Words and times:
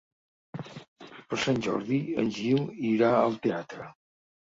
Per 1.33 1.37
Sant 1.43 1.59
Jordi 1.67 1.99
en 2.21 2.31
Gil 2.37 2.63
irà 2.93 3.13
al 3.19 3.37
teatre. 3.45 3.87